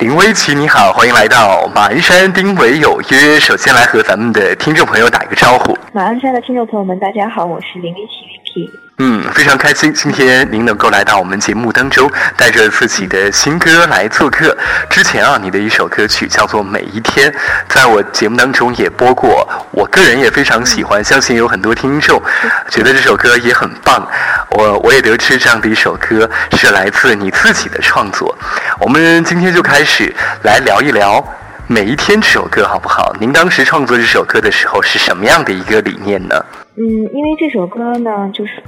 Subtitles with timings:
[0.00, 3.38] 林威奇，你好，欢迎来到马鞍山丁伟有约。
[3.38, 5.76] 首先来和咱们的听众朋友打一个招呼。
[5.92, 8.24] 马鞍山的听众朋友们，大家好，我是林威奇
[8.62, 8.70] VP。
[9.02, 14.54] 嗯，非常开心，今天您能够来到我们节目当中，带着自己的新歌来做客。
[14.90, 17.32] 之前啊，你的一首歌曲叫做《每一天》，
[17.66, 22.22] 在我节目当中也播过，我个人也非常喜欢，相信有很多听众
[22.68, 24.06] 觉得这首歌也很棒。
[24.50, 28.36] 我我也得知这样的一首歌是来自你自己的创作。
[28.78, 31.16] 我们今天就开始来聊一聊
[31.66, 33.16] 《每一天》这首歌，好不好？
[33.18, 36.34] 您当时创作这首歌的时候是什么样的一个理念呢？
[36.82, 38.62] 嗯，因为这首歌呢，就是，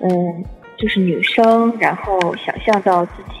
[0.00, 0.44] 嗯，
[0.76, 3.34] 就是女生，然后想象到自己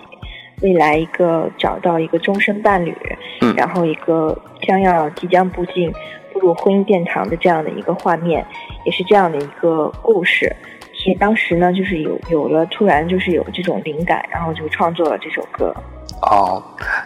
[0.62, 2.96] 未来一个找到一个终身伴侣，
[3.40, 5.92] 嗯，然后一个将要即将步进
[6.32, 8.46] 步入婚姻殿堂的这样的一个画面，
[8.84, 10.54] 也是这样的一个故事。
[10.92, 15.74] 所以当时呢，就是有有了突然就是有这种灵感，然后就创作了这首歌。
[16.22, 16.62] 哦，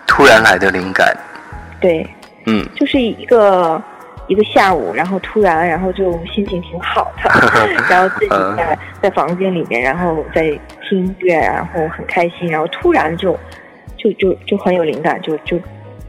[0.07, 1.17] 突然来的灵感。
[1.81, 2.07] 对，
[2.45, 3.83] 嗯，就是一个。
[4.29, 7.31] 一个下午，然后突然，然后就心情挺好的，
[7.89, 10.43] 然后自己在在房间里面，然后在
[10.89, 13.37] 听音乐，然后很开心，然后突然就
[13.97, 15.59] 就就就很有灵感，就就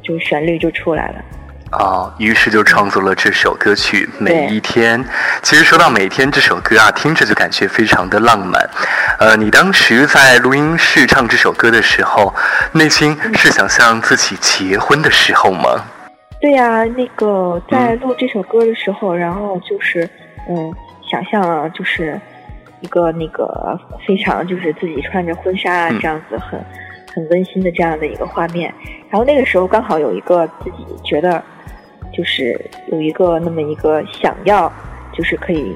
[0.04, 1.16] 就旋律就出来了。
[1.72, 5.00] 啊，于是就创作了这首歌曲《每一天》。
[5.44, 8.68] 其实说到《每一天》这首歌啊，听着就感觉非常的浪漫。
[9.20, 12.34] 呃，你当时在录音室唱这首歌的时候，
[12.72, 15.86] 内心是想象自己结婚的时候吗？
[16.42, 20.10] 对呀，那个在录这首歌的时候，然后就是，
[20.48, 20.74] 嗯，
[21.10, 22.20] 想象了就是
[22.80, 26.58] 一个那个非常就是自己穿着婚纱啊这样子很
[27.14, 28.74] 很温馨的这样的一个画面。
[29.10, 31.44] 然后那个时候刚好有一个自己觉得
[32.14, 34.72] 就是有一个那么一个想要
[35.12, 35.76] 就是可以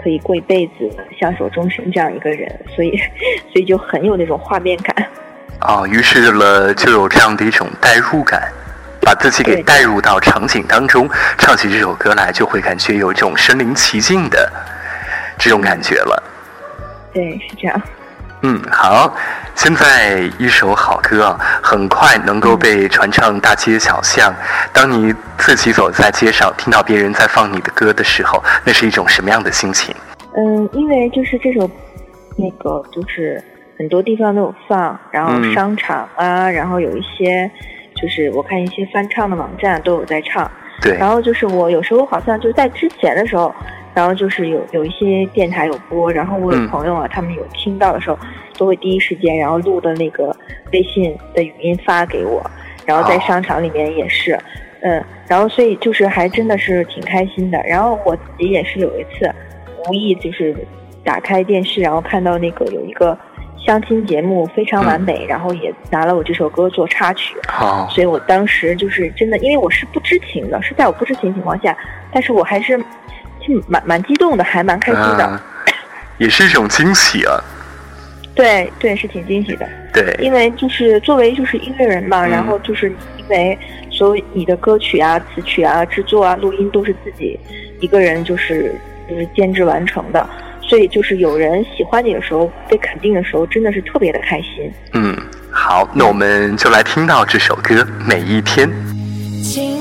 [0.00, 2.96] 可以过一辈子相守终身这样一个人，所以
[3.52, 5.06] 所以就很有那种画面感。
[5.58, 8.48] 啊，于是了就有这样的一种代入感。
[9.00, 14.50] 把自己给带入到场景当中，唱起这首歌来，就会感觉有一种身临其境的
[15.38, 16.22] 这种感觉了。
[17.12, 17.82] 对，是这样。
[18.42, 19.16] 嗯，好，
[19.54, 24.32] 现在一首好歌啊，很快能够被传唱大街小巷。
[24.72, 29.94] 当你自己走在街上，听到别人在放你的歌的时候，那是一种什么样的心情？
[30.36, 31.68] 嗯，因为就是这首，
[32.36, 33.42] 那个就是
[33.78, 37.50] 很多地方都有放，然后商场啊，然后有一些。
[38.00, 40.48] 就是我看一些翻唱的网站都有在唱，
[40.80, 40.96] 对。
[40.96, 43.52] 然后就是我有时候好像就在之前的时候，
[43.92, 48.16] 然后就是有有一些电台有播，然后我有朋友啊，他们有听到的时候，
[48.56, 50.34] 都会第一时间然后录的那个
[50.72, 52.40] 微信的语音发给我，
[52.86, 54.38] 然后在商场里面也是，
[54.82, 57.60] 嗯，然后所以就是还真的是挺开心的。
[57.66, 59.28] 然后我自己也是有一次
[59.88, 60.56] 无意就是
[61.02, 63.18] 打开电视，然后看到那个有一个。
[63.68, 71.76] 相亲节目非常完美，然后也拿了我这首歌做插曲，好，所以我当时就是真的，因为我是不知情的，是在我不知情情况下，
[72.10, 72.82] 但是我还是
[73.38, 75.42] 挺蛮蛮激动的，还蛮开心的，
[76.16, 77.38] 也是一种惊喜啊。
[78.34, 79.68] 对对，是挺惊喜的。
[79.92, 83.58] 对，因为就是作为就是音乐人嘛，然后就是因为
[83.90, 87.38] 所有你的歌曲啊、词曲啊、制作啊、录音都是自己
[87.80, 88.74] 一个人就是
[89.10, 90.26] 就是监制完成的。
[90.68, 94.70] 所以，就是有人喜欢你的时候，被肯定的时候，真的是特别的开心。
[94.92, 95.16] 嗯，
[95.50, 97.74] 好，那我们就来听到这首歌
[98.06, 98.68] 《每一天》。
[99.42, 99.78] 亲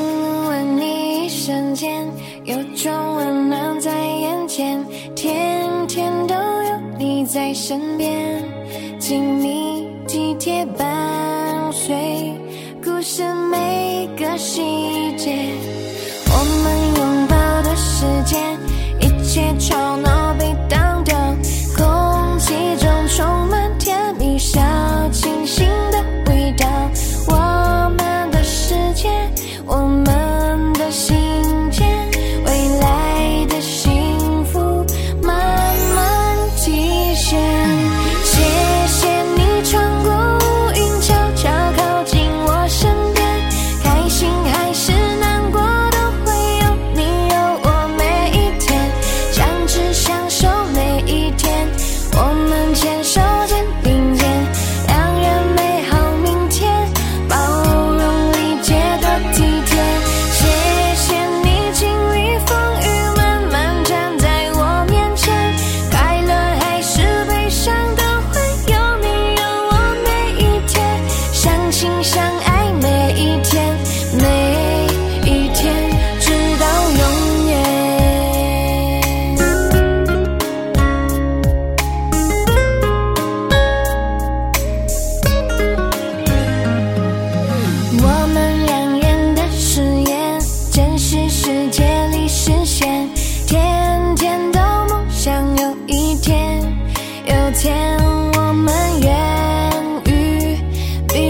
[0.47, 2.07] 吻你一瞬间，
[2.45, 4.81] 有种温暖在眼前，
[5.13, 8.41] 天天都有你在身边，
[8.97, 10.87] 亲密体贴伴
[11.73, 12.33] 随
[12.81, 14.61] 故事每个细
[15.17, 15.35] 节，
[16.29, 18.39] 我们拥抱的时间，
[19.01, 20.06] 一切吵闹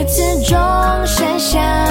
[0.08, 0.58] 此钟
[1.06, 1.87] 声响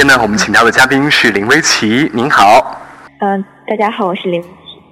[0.00, 2.80] 天呢，我们请到的嘉宾是林威琪，您好。
[3.18, 4.42] 嗯，大家好，我是林。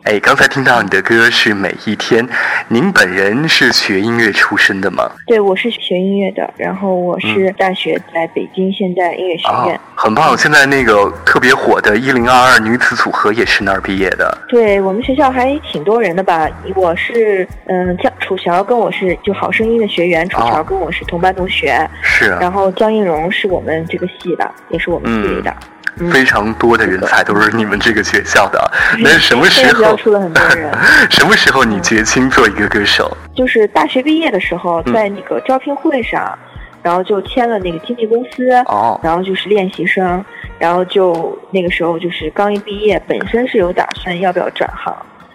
[0.08, 2.26] 哎，刚才听到你的歌是《每一天》，
[2.68, 5.06] 您本人是学音乐出身的吗？
[5.26, 9.76] 对，我是学音乐的，然后我是大学在北京现代音乐学院。
[9.76, 10.34] 哦，很棒！
[10.34, 14.38] 现在那个特别火的一零二二女子组合也是那儿毕业的。
[14.48, 16.48] 对我们学校还挺多人的吧？
[16.74, 25.50] 我是嗯，江楚乔跟我是就好声音的学员，楚乔哦跟我是同班同学，是，然后江映蓉是我们这个系的，也是我们系里的。
[25.50, 25.68] 嗯
[26.10, 28.70] 非常多的人才都是你们这个学校的。
[28.98, 29.96] 那什么时候？
[29.96, 30.72] 出了很多人。
[31.10, 33.14] 什么时候你决心做一个歌手？
[33.34, 36.38] 就是大学毕业的时候，嗯在那个招聘会上，
[36.82, 40.24] 然后就签了那个经纪公司，哦，然后就是练习生，
[40.58, 44.94] 然后就那个时候就是刚一毕业，本身是有打算要不要转行，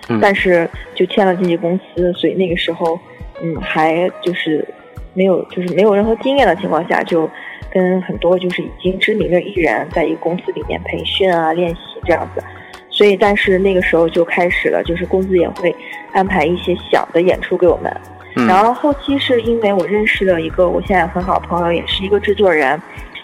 [0.10, 3.00] 嗯但是就签了经纪公司，所以那个时候，
[3.42, 4.68] 嗯，还就是
[5.14, 7.30] 没有就是没有任何经验的情况下，就
[7.74, 12.44] 跟很多就是已经知名的艺人在一个公司里面培训啊、练习这样子。
[12.90, 15.76] 所以，但是那个时候就开始了，就是公司也会
[16.12, 17.92] 安排一些小的演出给我们。
[18.36, 22.80] 嗯然后后期是因为我认识了一个我现在很好的朋友，也是一个制作人，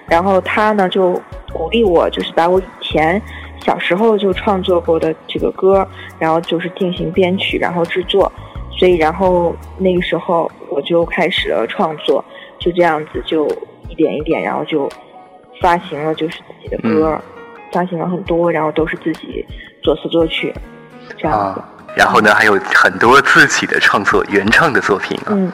[0.08, 1.14] 然后他呢就
[1.52, 3.22] 鼓励我，就是把我以前
[3.64, 5.88] 小时候就创作过的这个歌，
[6.20, 8.32] 然后就是进行编曲，然后制作。
[8.72, 12.24] 所以，然后那个时候我就开始了创作，
[12.60, 13.48] 就这样子就
[13.90, 14.90] 一点一点，然后就
[15.60, 17.20] 发行了就是自己的歌，
[17.72, 19.46] 发行了很多，然后都是自己
[19.84, 20.54] 作词作曲，
[21.18, 21.60] 这样子。
[21.60, 25.32] 啊，然后呢，还有很多自己的创作、原创的作品啊。
[25.32, 25.52] 嗯，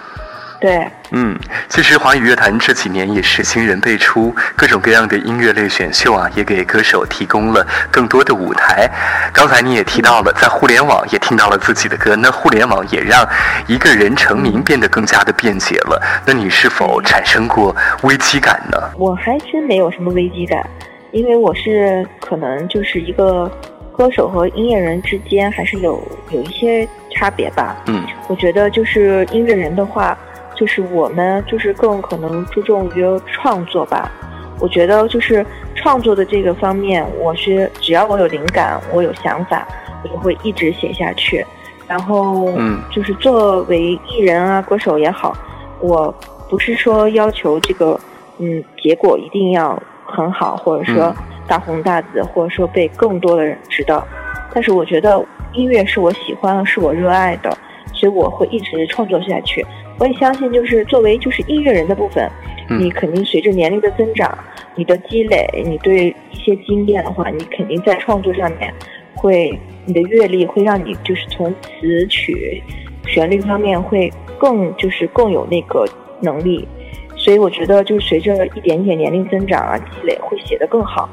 [0.60, 1.38] 对，嗯，
[1.70, 8.90] 其实华语乐坛这几年也是新人辈出，各种各样的音乐类选秀啊，也给歌手提供了更多的舞台。
[9.34, 13.28] 刚才你也提到了，在互联网也听到了自己的歌，那互联网也让
[13.68, 16.02] 一个人成名变得更加的便捷了。
[16.26, 18.78] 那你是否产生过危机感呢？
[18.98, 20.66] 我还真没有什么危机感，
[21.12, 23.52] 因为我是可能就是一个
[23.92, 27.76] 歌手和音乐人之间还是有有一些差别吧。
[27.88, 30.18] 嗯我觉得就是音乐人的话，
[30.56, 34.12] 就是我们就是更可能注重于创作吧。
[34.60, 35.46] 我觉得就是
[35.76, 39.68] 创作的这个方面，我是只要我有灵感，我有想法，
[40.02, 41.46] 我就会一直写下去。
[41.88, 45.36] 然后，嗯就是作为艺人啊、歌手也好，
[45.82, 46.14] 我
[46.50, 48.00] 不是说要求这个，
[48.40, 54.08] 嗯，结果一定要很好，或者说嗯大红大紫，或者说被更多的人知道。
[54.54, 55.22] 但是我觉得
[55.54, 57.56] 音乐是我喜欢，是我热爱的，
[57.94, 59.64] 所以我会一直创作下去。
[59.98, 62.30] 我也相信，就是作为就是音乐人的部分，
[62.70, 64.38] 嗯你肯定随着年龄的增长，
[64.76, 68.74] 你的积累，你对一些经验的话，你肯定在创作上面
[69.16, 72.62] 会，你的阅历会让你就是从词曲、
[73.08, 75.86] 旋律方面会更就是更有那个
[76.22, 76.68] 能力。
[77.16, 81.10] 所以我觉得就是随着一点点年龄增长啊，积累会写得更好。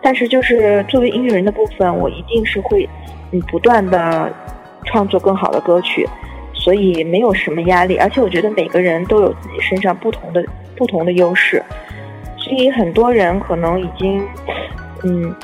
[0.00, 2.88] 但是就是作为音乐人的部分，我一定是会
[3.30, 4.32] 嗯不断的
[4.86, 6.08] 创作更好的歌曲，
[6.62, 7.96] 所以没有什么压力。
[7.96, 10.44] 而且我觉得每个人都有自己身上不同的
[10.76, 11.62] 不同的优势，
[12.36, 14.24] 所以很多人可能已经
[15.02, 15.34] 嗯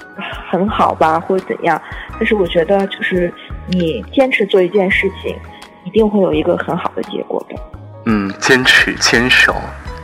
[0.50, 1.80] 很好吧，或者怎样。
[2.12, 3.32] 但是我觉得就是
[3.66, 5.36] 你坚持做一件事情，
[5.84, 7.56] 一定会有一个很好的结果的。
[8.06, 9.54] 嗯，坚持坚守，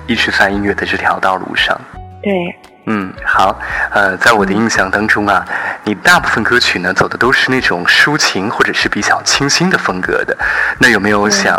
[0.06, 1.80] 一直在音乐的这条道路上。
[2.22, 2.54] 对。
[2.86, 3.58] 嗯，好，
[3.92, 5.42] 呃，在我的印象当中啊，
[5.84, 10.36] 你大部分歌曲呢走的都是那种抒情或者是比较清新的风格的。
[10.78, 11.58] 那有没有想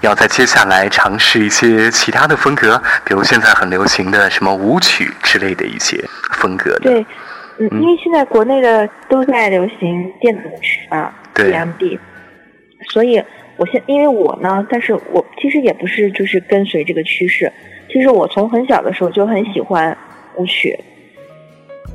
[0.00, 6.76] 要在接下来尝试一些其他的风格，比如现在很流行的什么舞曲之类的一些风格？
[6.80, 7.06] 对，
[7.58, 11.96] 嗯，因为现在国内的都在流行电子舞曲嘛，DMD，
[12.90, 13.22] 所以
[13.56, 17.52] 我现因为我呢，但是我其实也不是就是跟随这个趋势，
[17.88, 19.96] 其实我从很小的时候就很喜欢。
[20.36, 20.78] 舞曲，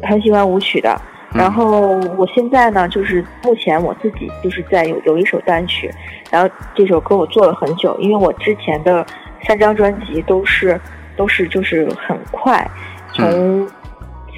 [0.03, 0.99] 很喜欢舞曲的。
[1.33, 5.89] 然后我现在呢，就是目前我自己就是在有有一首单曲，
[6.29, 9.05] 然后这首歌我做了很久，因为我之前的
[9.47, 10.77] 三张专辑都是
[11.15, 12.69] 都是就是很快，
[13.13, 13.65] 从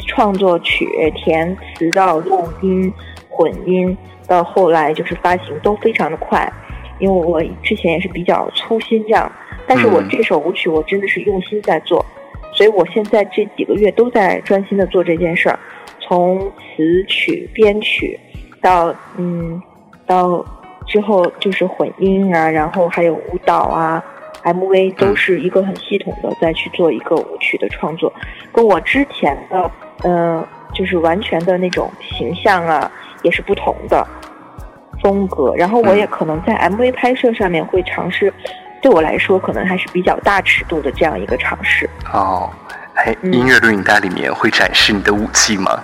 [0.07, 2.93] 创作曲填词到录音
[3.27, 6.47] 混音到后来就是发行都非常的快，
[6.99, 9.31] 因为我之前也是比较粗心这样，
[9.65, 12.05] 但是我这首舞曲我真的是用心在做。
[12.53, 15.59] 所以我现在这几个月都在专心的做这件事儿，
[15.99, 18.19] 从词曲编曲，
[18.61, 19.61] 到嗯，
[20.05, 20.45] 到
[20.85, 24.03] 之后就是混音啊，然后还有舞蹈啊
[24.43, 28.11] ，MV 都是一个很系统的再去做一个舞曲的创作，
[28.51, 29.71] 跟我之前的
[30.03, 32.91] 嗯，就是完全的那种形象啊，
[33.23, 34.05] 也是不同的
[35.01, 35.55] 风格。
[35.55, 38.31] 然后我也可能在 MV 拍摄上面会尝试。
[38.83, 41.89] 对我来说，可能还是比较大尺度的这样一个尝试。
[42.11, 42.51] 哦，
[42.95, 45.79] 哎，音乐录影带里面会展示你的武器吗？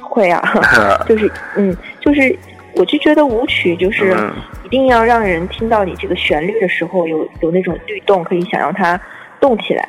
[0.00, 0.42] 会啊，
[1.06, 2.34] 就是嗯，就是
[2.74, 4.16] 我就觉得舞曲就是
[4.62, 8.98] 一定要让人听到你这个旋律的时候有有那种律动，可以想让它
[9.38, 9.86] 动起来。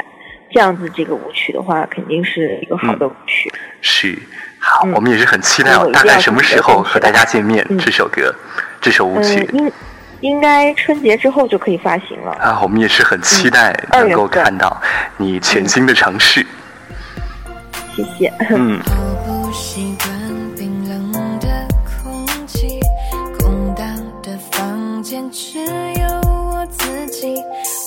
[0.51, 3.51] 这样子，这个舞曲的话，肯定是一个好的舞曲。
[3.81, 4.17] 是，
[4.59, 7.65] 好，我们也是很期待大概什么时候和大家见面。
[7.77, 8.33] 这首歌，
[8.81, 9.47] 这首舞曲。
[10.25, 12.59] 应该春节之后就可以发行了啊！
[12.63, 14.81] 我们也是很期待能够看到
[15.17, 16.45] 你全新的尝试。
[17.95, 18.33] 谢谢。
[18.49, 18.81] 嗯。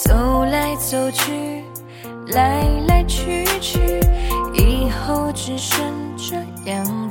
[0.04, 1.62] 走来走去，
[2.28, 3.78] 来来去去，
[4.54, 5.80] 以后只剩
[6.16, 6.36] 这
[6.70, 7.07] 样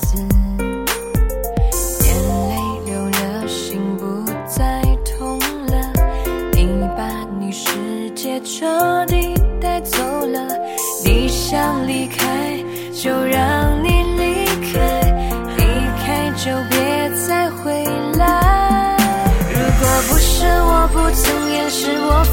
[12.99, 14.79] 就让你离开，
[15.55, 15.63] 离
[16.03, 17.85] 开就别再回
[18.17, 18.97] 来。
[19.53, 22.23] 如果不是我不曾掩饰我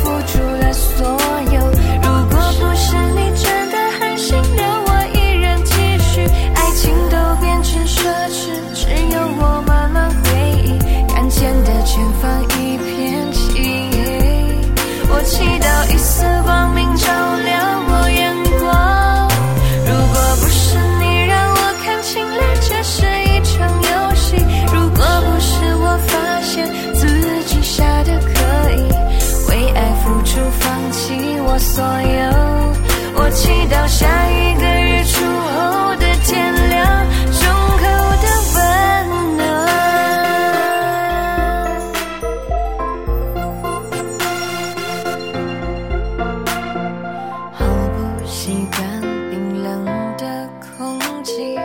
[48.55, 49.85] 一段冰冷
[50.17, 51.57] 的空气，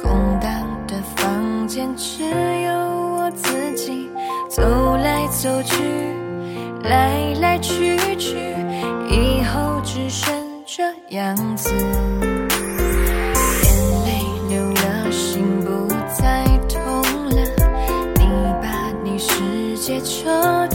[0.00, 0.48] 空荡
[0.86, 2.70] 的房间，只有
[3.16, 4.08] 我自己。
[4.48, 4.62] 走
[4.96, 5.74] 来走去，
[6.84, 8.36] 来来去去，
[9.10, 10.32] 以后只剩
[10.64, 10.84] 这
[11.16, 11.68] 样子。
[11.74, 11.84] 眼
[14.04, 14.08] 泪
[14.48, 17.42] 流了，心不再痛了，
[18.14, 18.22] 你
[18.62, 20.65] 把你世界照。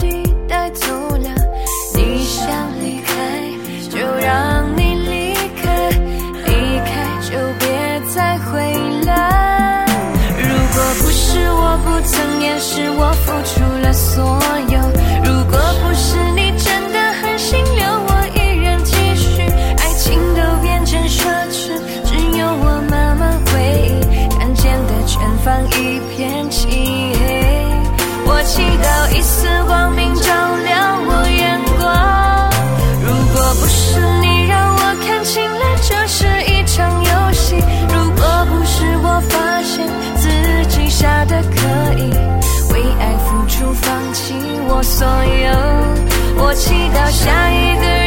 [44.82, 46.02] 所有。
[46.36, 48.01] 我祈祷下一个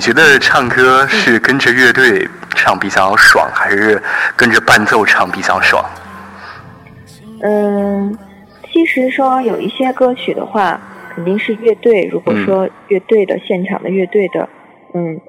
[0.00, 4.02] 你觉得唱歌是跟着乐队唱比较爽，还是
[4.34, 5.84] 跟着伴奏唱比较爽？
[7.42, 8.18] 嗯，
[8.72, 10.80] 其实说有一些歌曲的话，
[11.14, 12.08] 肯定是乐队。
[12.10, 14.48] 如果说乐队的现场的乐队的，
[14.94, 15.20] 嗯，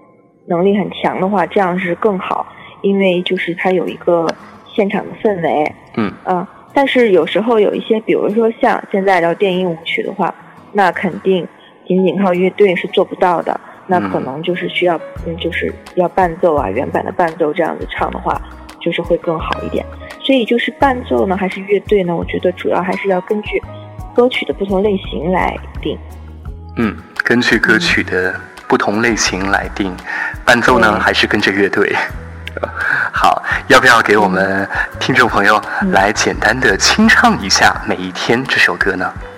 [0.45, 2.47] 能力很强的话，这样是更好，
[2.81, 4.25] 因为就是它有一个
[4.73, 5.75] 现场的氛围。
[5.97, 10.33] 嗯啊，但是有时候有一些，比如说像现在的电音舞曲的话，
[10.71, 11.45] 那肯定
[11.85, 13.59] 仅仅靠乐队是做不到的，
[13.91, 18.41] 那可能就是需要，嗯，就是要伴奏啊，原版的伴奏这样子唱的话，
[18.79, 19.85] 就是会更好一点。
[20.23, 22.15] 所以就是伴奏呢，还是乐队呢？
[22.15, 23.61] 我觉得主要还是要根据
[24.15, 25.97] 歌曲的不同类型来定。
[26.77, 28.33] 嗯，根据歌曲的
[28.65, 29.93] 不同类型来定，
[30.45, 31.93] 伴奏呢还是跟着乐队？
[33.11, 34.67] 好，要不要给我们
[34.99, 39.13] 听众朋友来简单的清唱一下《每一天》这首歌呢？
[39.15, 39.30] 嗯，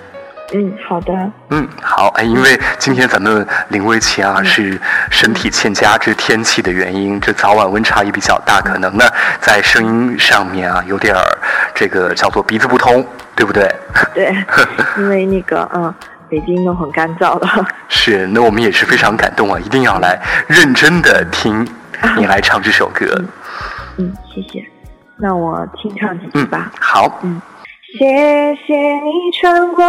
[0.87, 1.13] 好的。
[1.49, 4.79] 嗯，好，哎，因为今天咱们林薇琪啊是
[5.09, 9.05] 身体欠佳，这天气的原因，这早晚温差也比较大，可能呢
[9.39, 11.37] 在声音上面啊有点儿
[11.73, 13.67] 这个叫做鼻子不通，对不对？
[14.13, 14.35] 对，
[14.97, 15.93] 因为那个嗯，
[16.29, 17.67] 北京都很干燥了。
[17.87, 21.67] 是，那我们也是非常感动啊，一定要来认真的听
[22.17, 23.05] 你来唱这首歌。
[23.97, 24.63] 嗯，谢谢。
[25.17, 27.21] 那我清唱几句嗯吧。，好，
[27.97, 29.85] 谢谢你穿过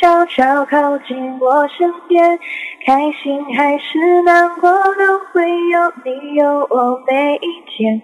[0.00, 2.38] 悄悄靠近我身边，
[2.86, 8.00] 开心还是难过都会有你有我每一天，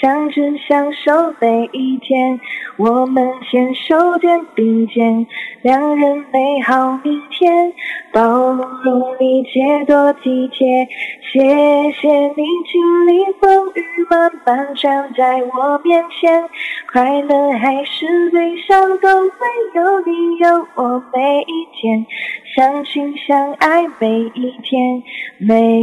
[0.00, 2.38] 相知相守每一天，
[2.76, 5.26] 我们牵手肩并肩，
[5.62, 7.72] 两人美好明天，
[8.12, 10.86] 包容理解多体贴，
[11.32, 11.40] 谢
[11.92, 16.44] 谢你经历风雨，慢慢站在我面前，
[16.92, 19.36] 快乐还是悲伤都会
[19.74, 22.06] 有你有我每一天，
[22.54, 25.02] 相亲相爱每一天，
[25.38, 25.80] 每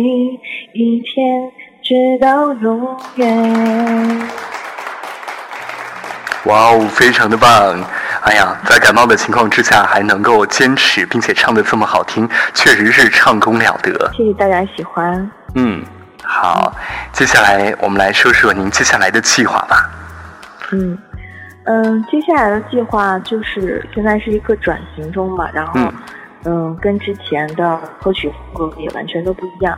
[0.73, 1.52] 一天。
[1.84, 4.30] 直到永远。
[6.46, 7.50] 哇哦，非常的棒！
[8.22, 14.10] 哎呀，在感冒的情况之下还能够坚持，并且唱的这么好听，确实是唱功了得。
[14.13, 15.30] 谢谢大家喜欢。
[15.56, 15.84] 嗯，
[16.24, 16.74] 好，
[17.12, 19.89] 接下来我们来说说您接下来的计划吧。
[20.72, 20.98] 嗯
[21.65, 25.93] 嗯，接下来的计划就是现在是一个转型中嘛，然后嗯
[26.46, 29.78] 嗯跟之前的歌曲风格也完全都不一样，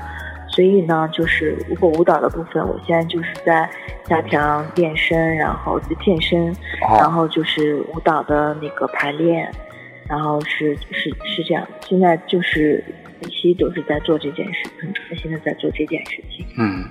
[0.56, 3.70] 所以呢，就是如果舞蹈的部分，我现在就是在
[4.06, 6.46] 加强健身，然后在健身，
[6.80, 9.52] 然哦，后就是舞蹈的那个排练，
[10.08, 12.82] 然后是是是这样，现在就是
[13.20, 16.48] 一期都是在做这件事，很专心的在做这件事情。
[16.58, 16.86] 嗯，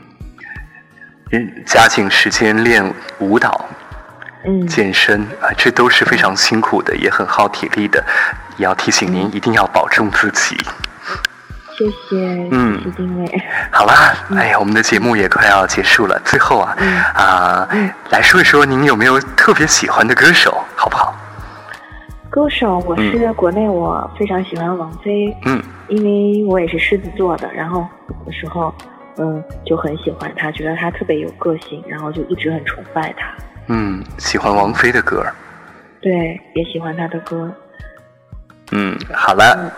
[1.32, 2.84] 嗯加紧时间练
[3.18, 3.64] 舞蹈、
[4.44, 8.04] 嗯，健身啊，这都是非常辛苦的，也很耗体力的。
[8.58, 10.54] 也要提醒您，一定要保重自己。
[11.76, 13.42] 谢谢，嗯谢谢丁磊。
[13.70, 21.14] 好啦，哎呀，我们的节目也快要结束了，最后啊，嗯啊、嗯来说一说您有没有特别喜欢的歌手，好不好？
[22.30, 27.86] 歌手，我是国内我非常喜欢王菲，嗯因为我也是狮子座的，然后
[28.24, 28.74] 的时候
[29.18, 33.26] 嗯就很喜欢她，觉得她特别有个性，然后就一直很崇拜她。
[33.66, 35.24] 嗯，喜欢王菲的歌。
[36.00, 37.50] 对，也喜欢她的歌。
[38.72, 39.72] 嗯，好了，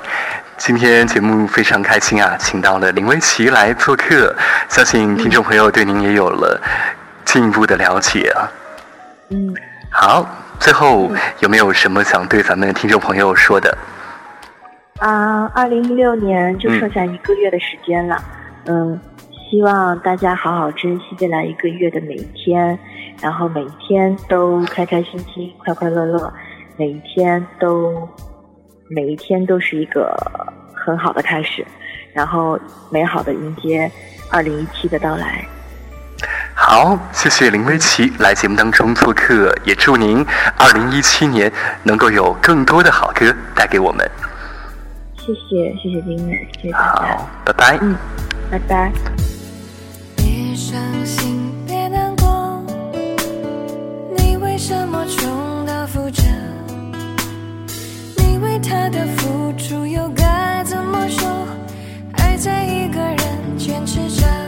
[0.58, 4.34] 今天节目非常开心啊，请到了林薇琪来做客，
[4.68, 6.60] 相信听众朋友对您也有了
[7.26, 8.48] 进一步的了解啊。
[9.28, 9.54] 嗯，
[9.90, 10.26] 好，
[10.58, 13.76] 最后有没有什么想对咱们听众朋友说的？
[14.98, 18.16] 啊，二零一六年就嗯剩下一个月的时间了，
[18.64, 18.98] 嗯，
[19.50, 22.78] 希望大家好好珍惜未来一个月的每一天，
[23.20, 26.32] 然后每一天都开开心心、快快乐乐，
[26.78, 28.08] 每一天都
[28.88, 30.16] 每一天都是一个
[30.74, 31.66] 很好的开始，
[32.12, 32.58] 然后
[32.90, 33.90] 美好的迎接
[34.30, 35.44] 二零一七的到来。
[36.54, 40.24] 好，谢谢林薇琪来节目当中做客，也祝您
[40.56, 44.10] 二零一七年能够有更多的好歌带给我们。
[45.16, 47.16] 谢谢，谢谢林伟，谢谢大家。
[47.18, 47.78] 好，拜拜。
[47.82, 47.94] 嗯，
[48.50, 49.15] 拜拜。
[58.68, 61.46] 他的付出又该怎么说？
[62.14, 64.45] 爱在一个人坚持着。